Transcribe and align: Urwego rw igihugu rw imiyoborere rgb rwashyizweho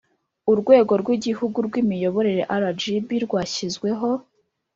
Urwego 0.51 0.93
rw 1.01 1.07
igihugu 1.17 1.57
rw 1.67 1.73
imiyoborere 1.81 2.43
rgb 2.61 3.07
rwashyizweho 3.25 4.09